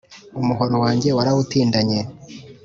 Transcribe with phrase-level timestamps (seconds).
[0.41, 1.99] Umuhoro wanjye warawutindanye,